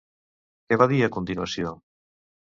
[0.71, 1.77] Què va dir a continuació?